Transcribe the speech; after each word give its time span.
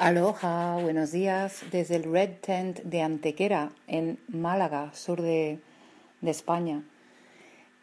Aloha, 0.00 0.78
buenos 0.80 1.12
días 1.12 1.60
desde 1.70 1.96
el 1.96 2.04
Red 2.04 2.38
Tent 2.40 2.78
de 2.84 3.02
Antequera, 3.02 3.70
en 3.86 4.18
Málaga, 4.28 4.94
sur 4.94 5.20
de, 5.20 5.58
España. 6.22 6.82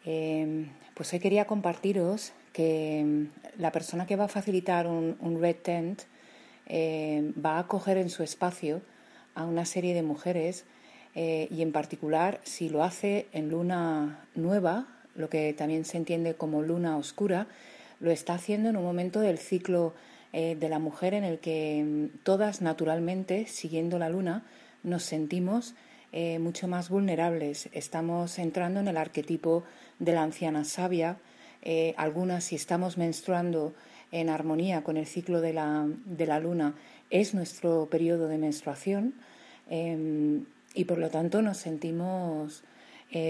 Eh, 0.04 0.66
pues 0.94 1.12
hoy 1.12 1.20
quería 1.20 1.46
compartiros 1.46 2.32
que 2.52 2.98
em, 2.98 3.30
la 3.56 3.70
persona 3.70 4.04
que 4.04 4.16
va 4.16 4.24
a 4.24 4.28
facilitar 4.28 4.88
un, 4.88 5.38
Red 5.40 5.58
Tent 5.62 6.02
eh, 6.66 7.32
va 7.38 7.52
a 7.52 7.58
acoger 7.60 7.98
en 7.98 8.10
su 8.10 8.24
espacio 8.24 8.80
a 9.36 9.44
una 9.44 9.64
serie 9.64 9.94
de 9.94 10.02
mujeres 10.02 10.64
eh, 11.14 11.46
y 11.52 11.62
en 11.62 11.70
particular 11.70 12.40
si 12.42 12.68
lo 12.68 12.82
hace 12.82 13.28
en 13.32 13.48
luna 13.48 14.26
nueva, 14.34 14.88
lo 15.14 15.28
que 15.28 15.52
también 15.52 15.84
se 15.84 15.98
entiende 15.98 16.34
como 16.34 16.62
luna 16.62 16.96
oscura, 16.96 17.46
lo 18.00 18.10
está 18.10 18.34
haciendo 18.34 18.70
en 18.70 18.76
un 18.76 18.82
momento 18.82 19.20
del 19.20 19.38
ciclo 19.38 19.94
eh, 20.32 20.56
de 20.60 20.68
la 20.68 20.78
mujer 20.78 21.14
en 21.14 21.24
el 21.24 21.38
que 21.38 21.82
mm, 21.82 22.18
todas 22.22 22.60
naturalmente, 22.60 23.46
siguiendo 23.46 23.98
la 23.98 24.10
luna, 24.10 24.44
nos 24.82 25.02
sentimos 25.02 25.74
eh, 26.12 26.38
mucho 26.38 26.68
más 26.68 26.90
vulnerables. 26.90 27.70
Estamos 27.72 28.38
entrando 28.38 28.80
en 28.80 28.88
el 28.88 28.98
arquetipo 28.98 29.64
de 29.98 30.12
la 30.12 30.22
anciana 30.22 30.64
sabia. 30.64 31.16
Eh, 31.62 31.94
algunas, 31.96 32.44
si 32.44 32.56
estamos 32.56 32.98
menstruando 32.98 33.72
en 34.12 34.28
armonía 34.28 34.82
con 34.82 34.98
el 34.98 35.06
ciclo 35.06 35.40
de 35.40 35.54
la, 35.54 35.86
de 36.04 36.26
la 36.26 36.40
luna, 36.40 36.74
es 37.08 37.32
nuestro 37.32 37.86
periodo 37.86 38.28
de 38.28 38.36
menstruación 38.36 39.14
em, 39.70 40.44
y 40.74 40.84
por 40.84 40.98
lo 40.98 41.08
tanto 41.08 41.40
nos 41.42 41.56
sentimos 41.56 42.64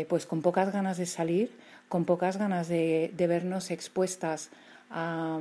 pues 0.08 0.26
con 0.26 0.42
pocas 0.42 0.72
ganas 0.72 0.98
de 0.98 1.06
salir, 1.06 1.52
con 1.88 2.04
pocas 2.04 2.36
ganas 2.36 2.66
de, 2.66 3.12
de 3.16 3.26
vernos 3.28 3.70
expuestas 3.70 4.50
a, 4.90 5.38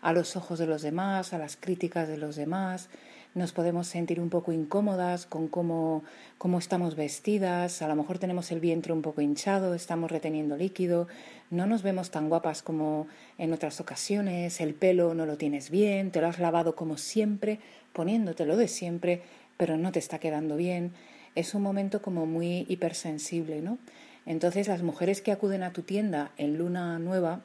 a, 0.00 0.12
los 0.12 0.36
ojos 0.36 0.58
de 0.58 0.66
los 0.66 0.82
demás, 0.82 1.32
a 1.32 1.38
las 1.38 1.56
críticas 1.56 2.08
de 2.08 2.16
los 2.16 2.36
demás. 2.36 2.88
Nos 3.34 3.52
podemos 3.52 3.86
sentir 3.86 4.20
un 4.20 4.28
poco 4.28 4.52
incómodas 4.52 5.24
con 5.24 5.48
cómo, 5.48 6.04
cómo 6.36 6.58
estamos 6.58 6.96
vestidas, 6.96 7.80
a 7.80 7.88
lo 7.88 7.96
mejor 7.96 8.18
tenemos 8.18 8.52
el 8.52 8.60
vientre 8.60 8.92
un 8.92 9.00
poco 9.00 9.22
hinchado, 9.22 9.74
estamos 9.74 10.10
reteniendo 10.10 10.56
líquido, 10.56 11.08
no 11.50 11.66
nos 11.66 11.82
vemos 11.82 12.10
tan 12.10 12.28
guapas 12.28 12.62
como 12.62 13.06
en 13.38 13.54
otras 13.54 13.80
ocasiones, 13.80 14.60
el 14.60 14.74
pelo 14.74 15.14
no 15.14 15.24
lo 15.24 15.38
tienes 15.38 15.70
bien, 15.70 16.10
te 16.10 16.20
lo 16.20 16.28
has 16.28 16.38
lavado 16.38 16.76
como 16.76 16.98
siempre, 16.98 17.58
poniéndotelo 17.94 18.56
de 18.56 18.68
siempre, 18.68 19.22
pero 19.56 19.78
no 19.78 19.92
te 19.92 19.98
está 19.98 20.18
quedando 20.18 20.56
bien. 20.56 20.92
Es 21.34 21.54
un 21.54 21.62
momento 21.62 22.02
como 22.02 22.26
muy 22.26 22.66
hipersensible, 22.68 23.62
¿no? 23.62 23.78
Entonces 24.26 24.68
las 24.68 24.82
mujeres 24.82 25.22
que 25.22 25.32
acuden 25.32 25.62
a 25.62 25.72
tu 25.72 25.82
tienda 25.82 26.32
en 26.36 26.58
luna 26.58 26.98
nueva 26.98 27.40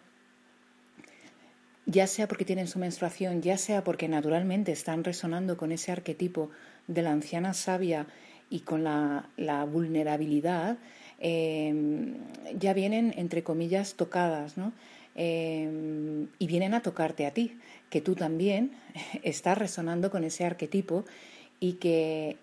ya 1.88 2.06
sea 2.06 2.28
porque 2.28 2.46
tienen 2.46 2.68
su 2.68 2.80
menstruación, 2.80 3.42
ya 3.42 3.58
sea 3.58 3.84
porque 3.84 4.10
naturalmente 4.10 4.74
están 4.74 5.06
resonando 5.06 5.56
con 5.56 5.72
ese 5.72 5.92
arquetipo 5.92 6.52
de 6.88 7.02
la 7.02 7.12
anciana 7.12 7.54
sabia 7.54 8.08
y 8.50 8.60
con 8.60 8.84
la, 8.84 9.30
vulnerabilidad, 9.72 10.78
em, 11.20 12.16
ya 12.60 12.74
vienen, 12.74 13.14
entre 13.18 13.42
comillas, 13.42 13.96
tocadas, 13.96 14.58
¿no? 14.58 14.74
Em, 15.16 16.28
y 16.38 16.48
vienen 16.48 16.74
a 16.74 16.82
tocarte 16.82 17.26
a 17.26 17.32
ti, 17.32 17.58
que 17.90 18.02
tú 18.02 18.16
también 18.16 18.72
estás 19.24 19.58
resonando 19.58 20.12
con 20.12 20.24
ese 20.26 20.46
arquetipo 20.46 21.06
y 21.60 21.74
que 21.74 22.38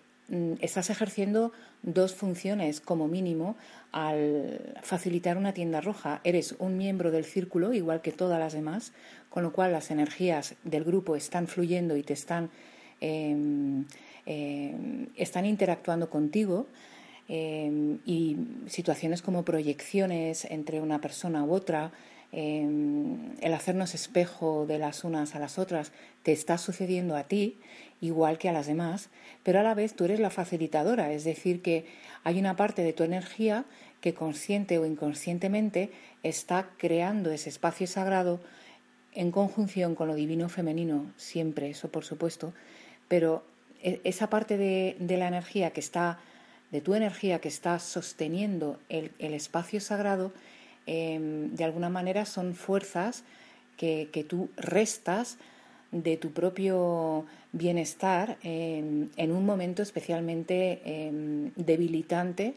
estás 0.59 0.89
ejerciendo 0.89 1.51
dos 1.83 2.15
funciones 2.15 2.81
como 2.81 3.07
mínimo 3.07 3.55
al 3.91 4.75
facilitar 4.81 5.37
una 5.37 5.53
tienda 5.53 5.81
roja. 5.81 6.21
Eres 6.23 6.55
un 6.59 6.77
miembro 6.77 7.11
del 7.11 7.25
círculo, 7.25 7.73
igual 7.73 8.01
que 8.01 8.11
todas 8.11 8.39
las 8.39 8.53
demás, 8.53 8.91
con 9.29 9.43
lo 9.43 9.53
cual 9.53 9.71
las 9.71 9.91
energías 9.91 10.55
del 10.63 10.83
grupo 10.83 11.15
están 11.15 11.47
fluyendo 11.47 11.95
y 11.95 12.03
te 12.03 12.13
están, 12.13 12.49
em, 13.01 13.85
em, 14.25 15.07
están 15.15 15.45
interactuando 15.45 16.09
contigo. 16.09 16.67
Em, 17.27 17.99
y 18.05 18.37
situaciones 18.67 19.23
como 19.23 19.43
proyecciones 19.43 20.45
entre 20.45 20.79
una 20.79 21.01
persona 21.01 21.43
u 21.43 21.53
otra, 21.53 21.91
el 22.35 23.53
hacernos 23.53 23.95
espejo 23.95 24.65
de 24.67 24.77
las 24.77 25.03
unas 25.03 25.35
a 25.35 25.39
las 25.39 25.57
otras, 25.57 25.91
te 26.23 26.31
está 26.31 26.57
sucediendo 26.57 27.15
a 27.15 27.23
ti 27.23 27.57
igual 28.01 28.37
que 28.37 28.49
a 28.49 28.53
las 28.53 28.67
demás, 28.67 29.09
pero 29.43 29.59
a 29.59 29.63
la 29.63 29.73
vez 29.73 29.95
tú 29.95 30.05
eres 30.05 30.19
la 30.19 30.29
facilitadora, 30.29 31.13
es 31.13 31.23
decir, 31.23 31.61
que 31.61 31.85
hay 32.23 32.39
una 32.39 32.55
parte 32.55 32.83
de 32.83 32.93
tu 32.93 33.03
energía 33.03 33.65
que 34.01 34.13
consciente 34.13 34.77
o 34.77 34.85
inconscientemente 34.85 35.91
está 36.23 36.69
creando 36.77 37.31
ese 37.31 37.49
espacio 37.49 37.87
sagrado 37.87 38.39
en 39.13 39.31
conjunción 39.31 39.95
con 39.95 40.07
lo 40.07 40.15
divino 40.15 40.49
femenino, 40.49 41.11
siempre, 41.15 41.69
eso 41.69 41.89
por 41.89 42.03
supuesto, 42.03 42.53
pero 43.07 43.43
e, 43.81 44.01
esa 44.03 44.29
parte 44.29 44.57
de, 44.57 45.17
la 45.17 45.27
energía 45.27 45.71
que 45.71 45.79
está, 45.79 46.19
de 46.71 46.81
tu 46.81 46.95
energía 46.95 47.39
que 47.39 47.47
está 47.47 47.79
sosteniendo 47.79 48.79
el, 48.89 49.11
espacio 49.19 49.79
sagrado, 49.79 50.33
em, 50.85 51.55
de 51.55 51.63
alguna 51.63 51.89
manera 51.89 52.25
son 52.25 52.55
fuerzas 52.55 53.23
que, 53.77 54.25
tú 54.27 54.49
restas 54.55 55.37
de 55.91 56.17
tu 56.17 56.31
propio 56.31 57.25
bienestar 57.51 58.37
en 58.43 59.31
un 59.31 59.45
momento 59.45 59.81
especialmente 59.81 60.81
em, 60.85 61.51
debilitante 61.55 62.55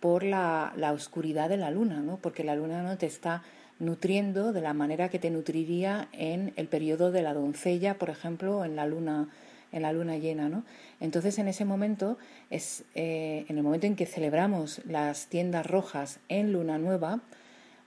por 0.00 0.22
la, 0.22 0.74
la, 0.76 0.92
oscuridad 0.92 1.48
de 1.48 1.56
la 1.56 1.70
luna, 1.70 2.00
¿no? 2.00 2.18
porque 2.18 2.44
la 2.44 2.54
luna 2.54 2.82
no 2.82 2.98
te 2.98 3.06
está 3.06 3.42
nutriendo 3.78 4.52
de 4.52 4.60
la 4.60 4.74
manera 4.74 5.08
que 5.08 5.18
te 5.18 5.30
nutriría 5.30 6.08
en 6.12 6.52
el 6.56 6.68
periodo 6.68 7.10
de 7.10 7.22
la 7.22 7.34
doncella, 7.34 7.94
por 7.94 8.10
ejemplo, 8.10 8.64
en 8.64 8.76
la 8.76 8.86
luna, 8.86 9.28
en 9.72 9.82
la 9.82 9.92
luna 9.92 10.16
llena. 10.18 10.48
¿no? 10.48 10.64
Entonces, 11.00 11.38
en 11.38 11.48
ese 11.48 11.64
momento, 11.64 12.18
es, 12.50 12.84
eh, 12.94 13.44
en 13.48 13.56
el 13.56 13.64
momento 13.64 13.86
en 13.86 13.96
que 13.96 14.06
celebramos 14.06 14.80
las 14.84 15.26
tiendas 15.26 15.66
rojas 15.66 16.20
en 16.28 16.52
luna 16.52 16.78
nueva, 16.78 17.20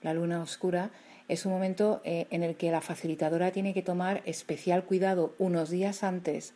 la 0.02 0.14
luna 0.14 0.42
oscura, 0.42 0.92
es 1.28 1.46
un 1.46 1.52
momento 1.52 2.02
eh, 2.06 2.28
en 2.30 2.44
el 2.44 2.56
que 2.56 2.72
la 2.72 2.82
facilitadora 2.82 3.52
tiene 3.52 3.74
que 3.74 3.82
tomar 3.82 4.22
especial 4.26 4.84
cuidado 4.84 5.34
unos 5.40 5.70
días 5.70 6.04
antes, 6.04 6.54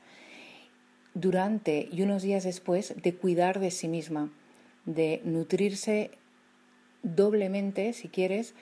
durante 1.14 1.90
y 1.92 2.04
unos 2.04 2.24
días 2.24 2.44
después 2.44 2.94
de 3.02 3.14
cuidar 3.16 3.60
de 3.60 3.72
sí 3.72 3.88
misma 3.88 4.32
de 4.86 5.22
nutrirse 5.24 6.12
doblemente, 7.04 7.94
si 7.94 8.08
quieres, 8.08 8.54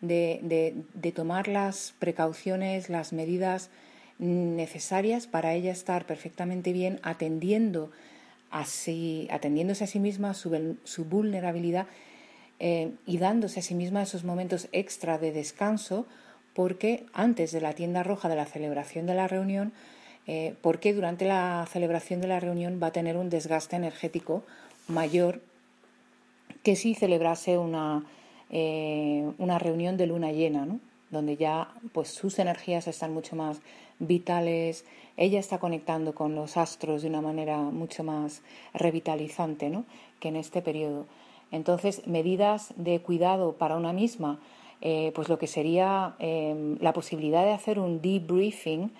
de, 0.00 0.74
de, 0.94 1.12
tomar 1.12 1.46
las 1.46 1.94
precauciones, 1.98 2.88
las 2.88 3.12
medidas 3.12 3.70
necesarias 4.18 5.26
para 5.26 5.54
ella 5.54 5.70
estar 5.70 6.06
perfectamente 6.06 6.72
bien, 6.72 6.98
atendiendo 7.02 7.90
así, 8.50 9.28
atendiéndose 9.30 9.84
a 9.84 9.86
sí 9.86 10.00
misma 10.00 10.34
su, 10.34 10.76
su 10.84 11.04
vulnerabilidad 11.04 11.86
eh, 12.64 12.92
y 13.06 13.18
dándose 13.18 13.58
a 13.58 13.62
sí 13.64 13.74
misma 13.74 14.02
esos 14.02 14.22
momentos 14.22 14.68
extra 14.70 15.18
de 15.18 15.32
descanso, 15.32 16.06
porque 16.54 17.06
antes 17.12 17.50
de 17.50 17.60
la 17.60 17.72
tienda 17.72 18.04
roja 18.04 18.28
de 18.28 18.36
la 18.36 18.46
celebración 18.46 19.04
de 19.04 19.14
la 19.14 19.26
reunión, 19.26 19.72
eh, 20.28 20.54
porque 20.62 20.94
durante 20.94 21.24
la 21.24 21.66
celebración 21.68 22.20
de 22.20 22.28
la 22.28 22.38
reunión 22.38 22.78
va 22.80 22.86
a 22.86 22.92
tener 22.92 23.16
un 23.16 23.30
desgaste 23.30 23.74
energético 23.74 24.44
mayor 24.86 25.40
que 26.62 26.76
si 26.76 26.94
celebrase 26.94 27.58
una, 27.58 28.04
eh, 28.48 29.28
una 29.38 29.58
reunión 29.58 29.96
de 29.96 30.06
luna 30.06 30.30
llena, 30.30 30.64
¿no? 30.64 30.78
donde 31.10 31.36
ya 31.36 31.74
pues 31.92 32.10
sus 32.10 32.38
energías 32.38 32.86
están 32.86 33.12
mucho 33.12 33.34
más 33.34 33.60
vitales, 33.98 34.84
ella 35.16 35.40
está 35.40 35.58
conectando 35.58 36.14
con 36.14 36.36
los 36.36 36.56
astros 36.56 37.02
de 37.02 37.08
una 37.08 37.22
manera 37.22 37.58
mucho 37.58 38.04
más 38.04 38.42
revitalizante 38.72 39.68
¿no? 39.68 39.84
que 40.20 40.28
en 40.28 40.36
este 40.36 40.62
periodo. 40.62 41.06
Entonces, 41.52 42.06
medidas 42.06 42.74
de 42.76 43.00
cuidado 43.00 43.52
para 43.52 43.76
una 43.76 43.92
misma, 43.92 44.40
eh, 44.80 45.12
pues 45.14 45.28
lo 45.28 45.38
que 45.38 45.46
sería 45.46 46.16
em, 46.18 46.76
la 46.80 46.92
posibilidad 46.92 47.44
de 47.44 47.52
hacer 47.52 47.78
un 47.78 48.00
debriefing 48.00 48.90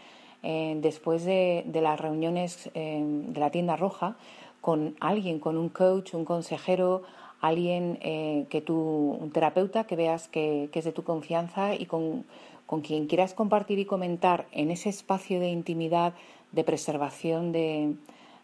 eh, 0.45 0.79
después 0.81 1.25
de, 1.25 1.65
las 1.75 1.99
reuniones 1.99 2.71
em, 2.75 3.33
de 3.33 3.41
la 3.41 3.51
tienda 3.51 3.75
roja 3.75 4.17
con 4.61 4.95
alguien, 5.01 5.41
con 5.41 5.57
un 5.57 5.69
coach, 5.71 6.15
un 6.15 6.25
consejero, 6.25 7.03
alguien 7.41 7.99
eh, 8.03 8.47
que 8.49 8.61
tú, 8.61 9.19
un 9.21 9.33
terapeuta 9.33 9.85
que 9.85 9.97
veas 9.97 10.29
que, 10.29 10.71
es 10.73 10.85
de 10.85 10.93
tu 10.93 11.03
confianza 11.03 11.75
y 11.75 11.87
con 11.87 12.25
quien 12.85 13.07
quieras 13.07 13.35
compartir 13.35 13.81
y 13.81 13.85
comentar 13.85 14.47
en 14.53 14.71
ese 14.71 14.89
espacio 14.89 15.41
de 15.41 15.49
intimidad, 15.49 16.15
de 16.53 16.63
preservación 16.63 17.51
de, 17.51 17.95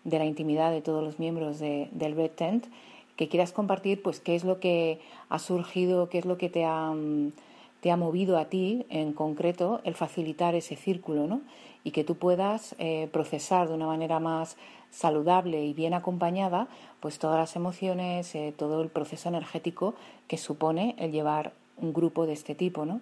la 0.04 0.24
intimidad 0.24 0.72
de 0.72 0.82
todos 0.82 1.04
los 1.04 1.20
miembros 1.20 1.60
del 1.60 2.16
Red 2.16 2.32
Tent, 2.32 2.66
que 3.18 3.28
quieras 3.28 3.50
compartir 3.50 4.00
pues 4.00 4.20
qué 4.20 4.36
es 4.36 4.44
lo 4.44 4.60
que 4.60 5.00
ha 5.28 5.40
surgido, 5.40 6.08
qué 6.08 6.18
es 6.18 6.24
lo 6.24 6.38
que 6.38 6.48
te 6.48 6.64
ha, 6.64 6.94
te 7.80 7.90
ha 7.90 7.96
movido 7.96 8.38
a 8.38 8.44
ti 8.44 8.86
en 8.90 9.12
concreto 9.12 9.80
el 9.82 9.94
facilitar 9.94 10.54
ese 10.54 10.76
círculo, 10.76 11.26
¿no? 11.26 11.40
Y 11.82 11.90
que 11.90 12.04
tú 12.04 12.14
puedas 12.14 12.76
eh, 12.78 13.08
procesar 13.12 13.66
de 13.66 13.74
una 13.74 13.86
manera 13.86 14.20
más 14.20 14.56
saludable 14.92 15.64
y 15.64 15.74
bien 15.74 15.94
acompañada, 15.94 16.68
pues 17.00 17.18
todas 17.18 17.38
las 17.38 17.56
emociones, 17.56 18.36
eh, 18.36 18.54
todo 18.56 18.80
el 18.82 18.88
proceso 18.88 19.28
energético 19.28 19.94
que 20.28 20.38
supone 20.38 20.94
el 20.98 21.10
llevar 21.10 21.52
un 21.76 21.92
grupo 21.92 22.24
de 22.24 22.34
este 22.34 22.54
tipo, 22.54 22.86
¿no? 22.86 23.00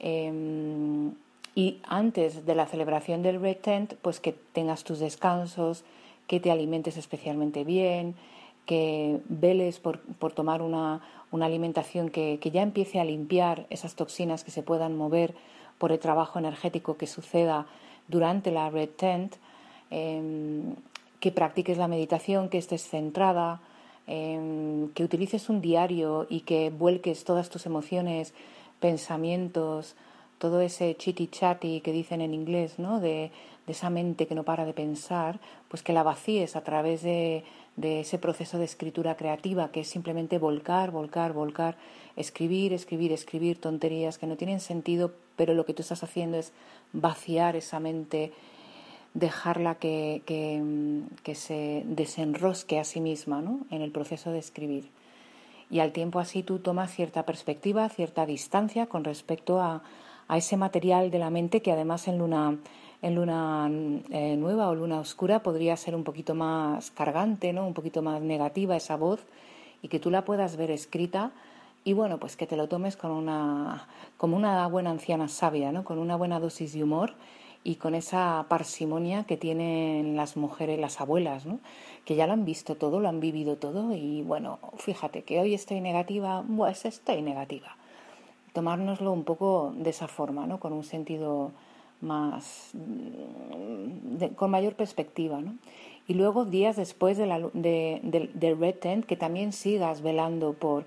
Em, 0.00 1.12
y 1.54 1.78
antes 1.88 2.44
de 2.44 2.54
la 2.54 2.66
celebración 2.66 3.22
del 3.22 3.40
Red 3.40 3.56
Tent, 3.56 3.94
pues 4.02 4.20
que 4.20 4.34
tengas 4.52 4.84
tus 4.84 4.98
descansos, 4.98 5.82
que 6.26 6.40
te 6.40 6.50
alimentes 6.50 6.98
especialmente 6.98 7.64
bien, 7.64 8.16
que 8.66 9.20
veles 9.28 9.78
por, 9.78 10.00
tomar 10.34 10.60
una, 10.60 11.00
alimentación 11.32 12.08
que, 12.08 12.38
ya 12.52 12.62
empiece 12.62 12.98
a 12.98 13.04
limpiar 13.04 13.66
esas 13.70 13.94
toxinas 13.94 14.42
que 14.42 14.50
se 14.50 14.62
puedan 14.62 14.96
mover 14.96 15.34
por 15.78 15.92
el 15.92 15.98
trabajo 15.98 16.38
energético 16.38 16.96
que 16.96 17.06
suceda 17.06 17.66
durante 18.08 18.50
la 18.50 18.70
Red 18.70 18.90
Tent, 18.96 19.36
em, 19.90 20.74
que 21.20 21.30
practiques 21.32 21.78
la 21.78 21.88
meditación, 21.88 22.48
que 22.48 22.58
estés 22.58 22.88
centrada, 22.88 23.60
em, 24.06 24.88
que 24.94 25.04
utilices 25.04 25.48
un 25.48 25.60
diario 25.60 26.26
y 26.28 26.40
que 26.40 26.70
vuelques 26.70 27.24
todas 27.24 27.50
tus 27.50 27.66
emociones 27.66 28.34
pensamientos, 28.80 29.96
todo 30.38 30.60
ese 30.60 30.94
chiti 30.96 31.28
chati 31.28 31.80
que 31.80 31.92
dicen 31.92 32.20
en 32.20 32.34
inglés, 32.34 32.78
¿no? 32.78 33.00
De, 33.00 33.30
esa 33.66 33.90
mente 33.90 34.28
que 34.28 34.36
no 34.36 34.44
para 34.44 34.64
de 34.64 34.72
pensar, 34.72 35.40
pues 35.68 35.82
que 35.82 35.92
la 35.92 36.04
vacíes 36.04 36.54
a 36.54 36.62
través 36.62 37.02
de, 37.02 37.42
de 37.76 38.00
ese 38.00 38.18
proceso 38.18 38.58
de 38.58 38.64
escritura 38.64 39.16
creativa, 39.16 39.70
que 39.70 39.80
es 39.80 39.88
simplemente 39.88 40.38
volcar, 40.38 40.90
volcar, 40.90 41.32
volcar, 41.32 41.76
escribir, 42.16 42.72
escribir, 42.72 43.12
escribir 43.12 43.60
tonterías 43.60 44.18
que 44.18 44.26
no 44.26 44.36
tienen 44.36 44.60
sentido, 44.60 45.12
pero 45.36 45.54
lo 45.54 45.66
que 45.66 45.74
tú 45.74 45.82
estás 45.82 46.02
haciendo 46.02 46.38
es 46.38 46.52
vaciar 46.92 47.56
esa 47.56 47.78
mente, 47.80 48.32
dejarla 49.14 49.74
que, 49.76 50.22
que, 50.26 50.62
que 51.22 51.34
se 51.34 51.82
desenrosque 51.86 52.78
a 52.78 52.84
sí 52.84 53.00
misma 53.00 53.42
¿no? 53.42 53.60
en 53.70 53.82
el 53.82 53.92
proceso 53.92 54.30
de 54.30 54.38
escribir 54.38 54.88
y 55.70 55.80
al 55.80 55.92
tiempo 55.92 56.18
así 56.20 56.42
tú 56.42 56.58
tomas 56.58 56.92
cierta 56.92 57.24
perspectiva, 57.24 57.88
cierta 57.88 58.26
distancia 58.26 58.86
con 58.86 59.04
respecto 59.04 59.60
a, 59.60 59.82
ese 60.34 60.56
material 60.56 61.12
de 61.12 61.20
la 61.20 61.30
mente 61.30 61.62
que 61.62 61.70
además 61.70 62.08
en 62.08 62.18
luna, 62.18 62.58
en 63.02 63.14
luna 63.14 63.70
eh, 64.10 64.36
nueva 64.36 64.68
o 64.68 64.74
luna 64.74 65.00
oscura 65.00 65.42
podría 65.42 65.76
ser 65.76 65.94
un 65.94 66.04
poquito 66.04 66.34
más 66.34 66.90
cargante, 66.90 67.52
¿no? 67.52 67.66
un 67.66 67.74
poquito 67.74 68.02
más 68.02 68.20
negativa 68.22 68.76
esa 68.76 68.96
voz 68.96 69.20
y 69.82 69.88
que 69.88 70.00
tú 70.00 70.10
la 70.10 70.24
puedas 70.24 70.56
ver 70.56 70.70
escrita 70.70 71.32
y 71.84 71.92
bueno, 71.92 72.18
pues 72.18 72.36
que 72.36 72.46
te 72.46 72.56
lo 72.56 72.68
tomes 72.68 72.96
con 72.96 73.12
una, 73.12 73.86
como 74.16 74.36
una 74.36 74.66
buena 74.66 74.90
anciana 74.90 75.28
sabia, 75.28 75.70
¿no? 75.70 75.84
con 75.84 75.98
una 75.98 76.16
buena 76.16 76.40
dosis 76.40 76.72
de 76.72 76.82
humor 76.82 77.14
y 77.62 77.76
con 77.76 77.94
esa 77.94 78.46
parsimonia 78.48 79.24
que 79.24 79.36
tienen 79.36 80.16
las 80.16 80.36
mujeres, 80.36 80.78
las 80.80 81.00
abuelas, 81.00 81.46
¿no? 81.46 81.60
que 82.04 82.16
ya 82.16 82.26
lo 82.26 82.32
han 82.32 82.44
visto 82.44 82.76
todo, 82.76 83.00
lo 83.00 83.08
han 83.08 83.20
vivido 83.20 83.56
todo 83.56 83.94
y 83.94 84.22
bueno, 84.22 84.58
fíjate 84.78 85.22
que 85.22 85.40
hoy 85.40 85.54
estoy 85.54 85.80
negativa, 85.80 86.44
pues 86.56 86.84
estoy 86.84 87.22
negativa. 87.22 87.76
Tomárnoslo 88.52 89.12
un 89.12 89.24
poco 89.24 89.72
de 89.76 89.90
esa 89.90 90.08
forma, 90.08 90.46
¿no? 90.46 90.58
con 90.58 90.72
un 90.72 90.84
sentido 90.84 91.52
más, 92.00 92.72
con 94.36 94.50
mayor 94.50 94.74
perspectiva. 94.74 95.40
¿no? 95.40 95.56
Y 96.06 96.14
luego 96.14 96.44
días 96.44 96.76
después 96.76 97.18
de 97.18 98.56
Red 98.58 98.74
Tent, 98.76 99.06
que 99.06 99.16
también 99.16 99.52
sigas 99.52 100.02
velando 100.02 100.52
por, 100.54 100.84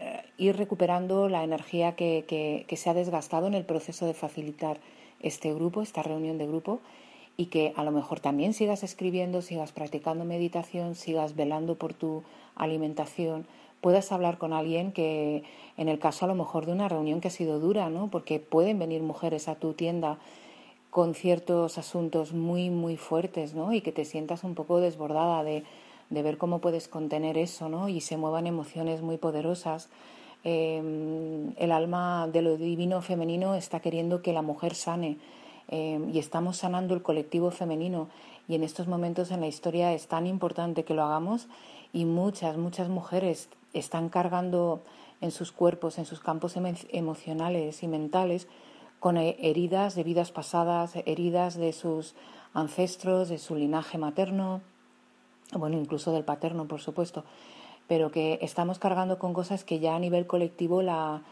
eh, 0.00 0.22
ir 0.38 0.56
recuperando 0.56 1.28
la 1.28 1.44
energía 1.44 1.94
que, 1.96 2.24
que 2.66 2.76
se 2.76 2.90
ha 2.90 2.94
desgastado 2.94 3.46
en 3.46 3.54
el 3.54 3.64
proceso 3.64 4.06
de 4.06 4.14
facilitar 4.14 4.78
este 5.20 5.52
grupo, 5.52 5.82
esta 5.82 6.02
reunión 6.02 6.38
de 6.38 6.46
grupo, 6.46 6.80
y 7.36 7.46
que 7.46 7.72
a 7.76 7.84
lo 7.84 7.90
mejor 7.90 8.20
también 8.20 8.52
sigas 8.52 8.82
escribiendo, 8.82 9.40
sigas 9.40 9.72
practicando 9.72 10.24
meditación, 10.24 10.94
sigas 10.94 11.36
velando 11.36 11.76
por 11.76 11.94
tu 11.94 12.22
alimentación, 12.54 13.46
puedas 13.80 14.12
hablar 14.12 14.38
con 14.38 14.52
alguien 14.52 14.92
que, 14.92 15.42
en 15.76 15.88
el 15.88 15.98
caso 15.98 16.24
a 16.24 16.28
lo 16.28 16.34
mejor 16.34 16.66
de 16.66 16.72
una 16.72 16.88
reunión 16.88 17.20
que 17.20 17.28
ha 17.28 17.32
sido 17.32 17.58
dura, 17.58 17.90
¿no? 17.90 18.08
Porque 18.08 18.40
pueden 18.40 18.78
venir 18.78 19.02
mujeres 19.02 19.48
a 19.48 19.54
tu 19.54 19.72
tienda 19.72 20.18
con 20.90 21.14
ciertos 21.14 21.78
asuntos 21.78 22.32
muy, 22.32 22.70
muy 22.70 22.96
fuertes, 22.96 23.54
¿no? 23.54 23.72
Y 23.72 23.80
que 23.80 23.92
te 23.92 24.04
sientas 24.04 24.44
un 24.44 24.54
poco 24.54 24.80
desbordada 24.80 25.44
de, 25.44 25.64
de 26.10 26.22
ver 26.22 26.36
cómo 26.38 26.60
puedes 26.60 26.88
contener 26.88 27.38
eso, 27.38 27.68
¿no? 27.68 27.88
Y 27.88 28.00
se 28.00 28.16
muevan 28.16 28.46
emociones 28.46 29.02
muy 29.02 29.16
poderosas 29.16 29.88
Em, 30.42 31.52
el 31.58 31.70
alma 31.70 32.26
de 32.32 32.40
lo 32.40 32.56
divino 32.56 33.02
femenino 33.02 33.54
está 33.54 33.80
queriendo 33.80 34.22
que 34.22 34.32
la 34.32 34.40
mujer 34.40 34.74
sane 34.74 35.18
em, 35.68 36.08
y 36.14 36.18
estamos 36.18 36.56
sanando 36.56 36.94
el 36.94 37.02
colectivo 37.02 37.50
femenino 37.50 38.08
y 38.48 38.54
en 38.54 38.64
estos 38.64 38.88
momentos 38.88 39.30
en 39.32 39.42
la 39.42 39.48
historia 39.48 39.92
es 39.92 40.06
tan 40.06 40.26
importante 40.26 40.84
que 40.84 40.94
lo 40.94 41.02
hagamos 41.02 41.46
y 41.92 42.06
muchas, 42.06 42.56
muchas 42.56 42.88
mujeres 42.88 43.50
están 43.72 44.08
cargando 44.08 44.82
en 45.20 45.30
sus 45.30 45.52
cuerpos, 45.52 45.98
en 45.98 46.06
sus 46.06 46.20
campos 46.20 46.56
emocionales 46.56 47.82
y 47.82 47.88
mentales 47.88 48.48
con 48.98 49.16
heridas 49.16 49.94
de 49.94 50.04
vidas 50.04 50.32
pasadas, 50.32 50.94
heridas 51.06 51.56
de 51.56 51.72
sus 51.72 52.14
ancestros, 52.52 53.28
de 53.28 53.38
su 53.38 53.54
linaje 53.54 53.96
materno, 53.96 54.60
bueno, 55.52 55.78
incluso 55.78 56.12
del 56.12 56.24
paterno, 56.24 56.66
por 56.66 56.80
supuesto 56.80 57.24
pero 57.90 58.12
que 58.12 58.38
estamos 58.40 58.78
cargando 58.78 59.18
con 59.18 59.34
cosas 59.34 59.64
que 59.64 59.80
ya 59.80 59.96
a 59.96 59.98
nivel 59.98 60.28
colectivo 60.28 60.80
la, 60.80 61.22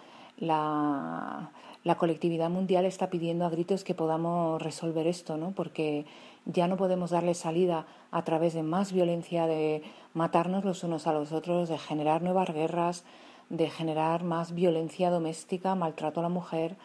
colectividad 1.97 2.51
mundial 2.51 2.85
está 2.85 3.11
pidiendo 3.11 3.45
a 3.45 3.51
gritos 3.51 3.85
que 3.85 3.95
podamos 3.95 4.61
resolver 4.61 5.07
esto, 5.07 5.37
¿no? 5.37 5.53
Porque 5.53 6.07
ya 6.45 6.67
no 6.69 6.77
podemos 6.77 7.11
darle 7.11 7.35
salida 7.35 7.87
a 8.11 8.25
través 8.25 8.55
de 8.55 8.63
más 8.63 8.93
violencia, 8.93 9.47
de 9.47 9.83
matarnos 10.15 10.65
los 10.65 10.83
unos 10.85 11.07
a 11.07 11.13
los 11.13 11.33
otros, 11.33 11.69
de 11.69 11.79
generar 11.79 12.23
nuevas 12.23 12.53
guerras, 12.53 13.05
de 13.49 13.71
generar 13.71 14.25
más 14.25 14.55
violencia 14.55 15.11
doméstica, 15.11 15.75
maltrato 15.75 16.21
a 16.21 16.25
la 16.25 16.29
mujer, 16.29 16.77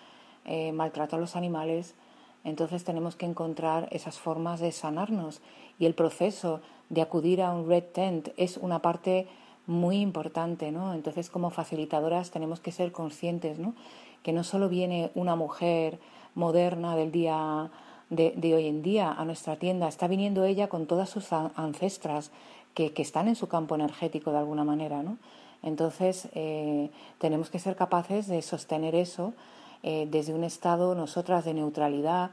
eh, 0.46 0.72
maltrato 0.72 1.16
a 1.16 1.20
los 1.20 1.36
animales. 1.36 1.96
Entonces 2.44 2.84
tenemos 2.84 3.16
que 3.16 3.26
encontrar 3.26 3.88
esas 3.92 4.20
formas 4.20 4.60
de 4.60 4.72
sanarnos 4.72 5.42
y 5.80 5.86
el 5.86 5.96
proceso 5.96 6.62
de 6.90 7.02
acudir 7.02 7.42
a 7.42 7.52
un 7.52 7.68
red 7.68 7.84
tent 7.84 8.30
es 8.38 8.58
una 8.58 8.82
parte 8.82 9.28
muy 9.66 9.98
importante, 10.02 10.72
¿no? 10.72 10.94
Entonces, 10.94 11.30
como 11.30 11.50
facilitadoras 11.50 12.32
tenemos 12.32 12.60
que 12.60 12.74
ser 12.74 12.92
conscientes, 12.92 13.60
¿no? 13.60 13.76
Que 14.24 14.34
no 14.34 14.44
solo 14.44 14.70
viene 14.70 15.12
una 15.16 15.36
mujer 15.36 16.00
moderna 16.34 16.96
del 16.96 17.12
día 17.12 17.70
de, 18.10 18.56
hoy 18.56 18.68
en 18.68 18.82
día 18.82 19.12
a 19.12 19.26
nuestra 19.26 19.56
tienda, 19.56 19.88
está 19.88 20.08
viniendo 20.08 20.46
ella 20.46 20.68
con 20.68 20.86
todas 20.86 21.10
sus 21.10 21.32
ancestras 21.34 22.32
que, 22.74 22.94
están 22.98 23.28
en 23.28 23.36
su 23.36 23.48
campo 23.48 23.76
energético 23.76 24.32
de 24.32 24.38
alguna 24.38 24.64
manera, 24.64 25.04
¿no? 25.04 25.18
Entonces, 25.62 26.28
eh, 26.34 26.90
tenemos 27.20 27.50
que 27.50 27.60
ser 27.60 27.76
capaces 27.76 28.28
de 28.28 28.42
sostener 28.42 28.96
eso 28.96 29.34
eh, 29.82 30.08
desde 30.10 30.34
un 30.34 30.44
estado, 30.44 30.94
nosotras, 30.94 31.46
de 31.46 31.54
neutralidad, 31.54 32.32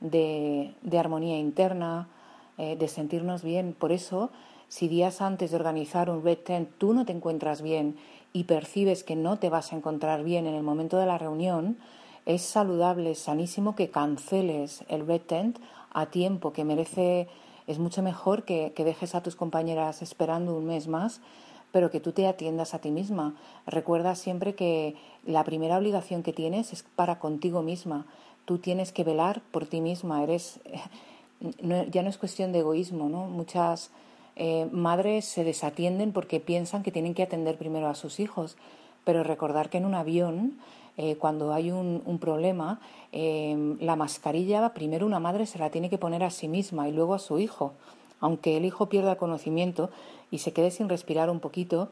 de, 0.00 0.74
armonía 0.96 1.38
interna, 1.38 2.08
eh, 2.56 2.76
de 2.76 2.88
sentirnos 2.88 3.42
bien. 3.42 3.74
Por 3.76 3.90
eso, 3.90 4.30
si 4.68 4.86
días 4.86 5.20
antes 5.20 5.50
de 5.50 5.56
organizar 5.56 6.08
un 6.10 6.22
Red 6.22 6.38
Tent 6.38 6.70
tú 6.78 6.94
no 6.94 7.04
te 7.04 7.12
encuentras 7.12 7.62
bien 7.62 7.96
y 8.32 8.44
percibes 8.44 9.04
que 9.04 9.16
no 9.16 9.38
te 9.38 9.48
vas 9.48 9.72
a 9.72 9.76
encontrar 9.76 10.24
bien 10.24 10.46
en 10.46 10.54
el 10.54 10.62
momento 10.62 10.98
de 10.98 11.06
la 11.06 11.18
reunión, 11.18 11.78
es 12.26 12.42
saludable, 12.42 13.14
sanísimo 13.14 13.74
que 13.74 13.90
canceles 13.90 14.84
el 14.88 15.06
Red 15.06 15.22
Tent 15.22 15.58
a 15.90 16.06
tiempo, 16.06 16.52
que 16.52 16.64
merece, 16.64 17.28
es 17.66 17.78
mucho 17.78 18.02
mejor 18.02 18.44
que, 18.44 18.72
que 18.74 18.84
dejes 18.84 19.14
a 19.14 19.22
tus 19.22 19.36
compañeras 19.36 20.02
esperando 20.02 20.56
un 20.56 20.66
mes 20.66 20.88
más 20.88 21.20
pero 21.72 21.90
que 21.90 22.00
tú 22.00 22.12
te 22.12 22.26
atiendas 22.26 22.74
a 22.74 22.78
ti 22.78 22.90
misma. 22.90 23.34
Recuerda 23.66 24.14
siempre 24.14 24.54
que 24.54 24.96
la 25.24 25.44
primera 25.44 25.76
obligación 25.76 26.22
que 26.22 26.32
tienes 26.32 26.72
es 26.72 26.82
para 26.82 27.18
contigo 27.18 27.62
misma. 27.62 28.06
Tú 28.46 28.58
tienes 28.58 28.92
que 28.92 29.04
velar 29.04 29.42
por 29.50 29.66
ti 29.66 29.80
misma. 29.80 30.22
Eres 30.22 30.60
ya 31.90 32.02
no 32.02 32.08
es 32.08 32.18
cuestión 32.18 32.52
de 32.52 32.60
egoísmo, 32.60 33.08
¿no? 33.08 33.26
Muchas 33.26 33.90
eh, 34.40 34.68
madres 34.70 35.24
se 35.24 35.42
desatienden 35.42 36.12
porque 36.12 36.38
piensan 36.38 36.84
que 36.84 36.92
tienen 36.92 37.12
que 37.12 37.24
atender 37.24 37.58
primero 37.58 37.88
a 37.88 37.96
sus 37.96 38.20
hijos, 38.20 38.56
pero 39.02 39.24
recordar 39.24 39.68
que 39.68 39.78
en 39.78 39.84
un 39.84 39.96
avión, 39.96 40.58
eh, 40.96 41.16
cuando 41.16 41.52
hay 41.52 41.72
un, 41.72 42.18
problema, 42.20 42.80
eh, 43.10 43.76
la 43.80 43.96
mascarilla 43.96 44.72
primero 44.74 45.06
una 45.06 45.18
madre 45.18 45.44
se 45.44 45.58
la 45.58 45.70
tiene 45.70 45.90
que 45.90 45.98
poner 45.98 46.22
a 46.22 46.30
sí 46.30 46.46
misma 46.46 46.88
y 46.88 46.92
luego 46.92 47.14
a 47.14 47.18
su 47.18 47.40
hijo. 47.40 47.72
Aunque 48.20 48.56
el 48.56 48.64
hijo 48.64 48.88
pierda 48.88 49.16
conocimiento 49.16 49.90
y 50.30 50.38
se 50.38 50.52
quede 50.52 50.70
sin 50.70 50.88
respirar 50.88 51.30
un 51.30 51.40
poquito, 51.40 51.88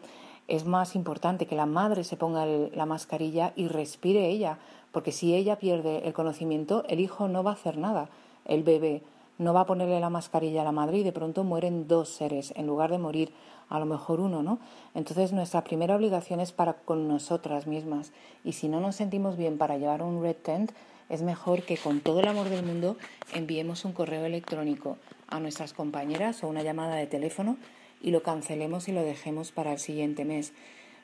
es 0.46 0.66
más 0.66 0.94
importante 0.94 1.46
que 1.46 1.56
la 1.56 1.66
madre 1.66 2.04
se 2.04 2.16
ponga 2.16 2.46
la 2.46 2.86
mascarilla 2.86 3.52
y 3.56 3.66
respire 3.66 4.28
ella, 4.28 4.58
porque 4.92 5.10
si 5.10 5.34
ella 5.34 5.58
pierde 5.58 6.06
el 6.06 6.12
conocimiento, 6.12 6.84
el 6.88 7.00
hijo 7.00 7.26
no 7.26 7.42
va 7.42 7.50
a 7.50 7.54
hacer 7.54 7.76
nada, 7.76 8.08
el 8.44 8.62
bebé 8.62 9.02
no 9.38 9.52
va 9.52 9.62
a 9.62 9.66
ponerle 9.66 10.00
la 10.00 10.10
mascarilla 10.10 10.62
a 10.62 10.64
la 10.64 10.72
madre 10.72 10.98
y 10.98 11.02
de 11.02 11.12
pronto 11.12 11.44
mueren 11.44 11.88
dos 11.88 12.08
seres 12.08 12.52
en 12.56 12.66
lugar 12.66 12.90
de 12.90 12.98
morir 12.98 13.32
a 13.68 13.78
lo 13.78 13.86
mejor 13.86 14.20
uno, 14.20 14.42
¿no? 14.42 14.58
Entonces 14.94 15.32
nuestra 15.32 15.64
primera 15.64 15.96
obligación 15.96 16.40
es 16.40 16.52
para 16.52 16.74
con 16.74 17.08
nosotras 17.08 17.66
mismas 17.66 18.12
y 18.44 18.52
si 18.52 18.68
no 18.68 18.80
nos 18.80 18.96
sentimos 18.96 19.36
bien 19.36 19.58
para 19.58 19.76
llevar 19.76 20.02
un 20.02 20.22
red 20.22 20.36
tent, 20.36 20.72
es 21.08 21.22
mejor 21.22 21.62
que 21.62 21.76
con 21.76 22.00
todo 22.00 22.20
el 22.20 22.28
amor 22.28 22.48
del 22.48 22.64
mundo 22.64 22.96
enviemos 23.34 23.84
un 23.84 23.92
correo 23.92 24.24
electrónico 24.24 24.98
a 25.28 25.40
nuestras 25.40 25.72
compañeras 25.72 26.42
o 26.42 26.48
una 26.48 26.62
llamada 26.62 26.96
de 26.96 27.06
teléfono 27.06 27.56
y 28.00 28.10
lo 28.10 28.22
cancelemos 28.22 28.88
y 28.88 28.92
lo 28.92 29.02
dejemos 29.02 29.52
para 29.52 29.72
el 29.72 29.78
siguiente 29.78 30.24
mes. 30.24 30.52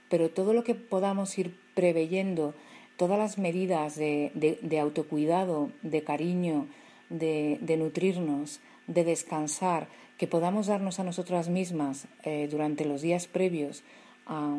Pero 0.09 0.31
todo 0.31 0.53
lo 0.53 0.65
que 0.65 0.75
podamos 0.75 1.39
ir 1.39 1.59
preveyendo, 1.75 2.55
todas 2.97 3.19
las 3.19 3.39
medidas 3.39 3.97
de, 3.97 4.79
autocuidado, 4.81 5.71
de 5.83 6.03
cariño, 6.05 6.67
de, 7.13 7.77
nutrirnos, 7.79 8.61
de 8.87 9.05
descansar, 9.05 9.89
que 10.19 10.27
podamos 10.27 10.67
darnos 10.67 10.99
a 10.99 11.05
nosotras 11.05 11.49
mismas 11.49 12.07
eh, 12.25 12.49
durante 12.51 12.85
los 12.85 13.03
días 13.03 13.27
previos 13.27 13.83
a, 14.27 14.57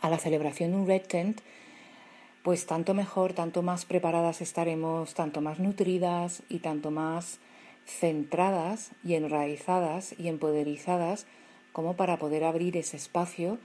a 0.00 0.10
la 0.10 0.18
celebración 0.18 0.72
de 0.72 0.76
un 0.76 0.86
Red 0.86 1.02
Tent, 1.02 1.40
pues 2.42 2.66
tanto 2.66 2.94
mejor, 2.94 3.32
tanto 3.32 3.62
más 3.62 3.84
preparadas 3.84 4.40
estaremos, 4.40 5.14
tanto 5.14 5.40
más 5.40 5.58
nutridas 5.58 6.42
y 6.48 6.60
tanto 6.60 6.90
más 6.90 7.40
centradas 7.86 8.90
y 9.04 9.14
enraizadas 9.14 10.14
y 10.18 10.28
empoderizadas 10.28 11.26
como 11.72 11.94
para 11.94 12.18
poder 12.18 12.44
abrir 12.44 12.76
ese 12.76 12.96
espacio 12.96 13.58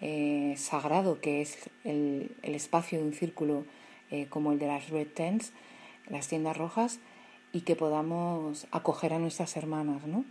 eh, 0.00 0.54
sagrado 0.58 1.20
que 1.20 1.40
es 1.40 1.70
el, 1.84 2.34
espacio 2.42 2.98
de 2.98 3.04
un 3.04 3.14
círculo 3.14 3.64
eh, 4.10 4.26
como 4.28 4.52
el 4.52 4.58
de 4.58 4.66
las 4.66 4.90
Red 4.90 5.08
Tents, 5.08 5.52
las 6.08 6.28
tiendas 6.28 6.56
rojas, 6.56 6.98
y 7.54 7.60
que 7.60 7.76
podamos 7.76 8.66
acoger 8.72 9.14
a 9.14 9.18
nuestras 9.18 9.56
hermanas. 9.56 10.04
¿no? 10.06 10.24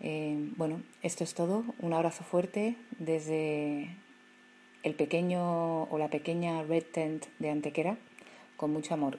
Eh, 0.00 0.36
bueno, 0.56 0.82
esto 1.02 1.24
es 1.24 1.34
todo. 1.34 1.64
Un 1.80 1.94
abrazo 1.94 2.22
fuerte 2.22 2.76
desde 2.98 3.96
el 4.82 4.94
pequeño 4.94 5.84
o 5.84 5.98
la 5.98 6.08
pequeña 6.08 6.62
Red 6.62 6.84
Tent 6.92 7.24
de 7.38 7.50
Antequera, 7.50 7.96
con 8.56 8.70
mucho 8.70 8.92
amor. 8.94 9.18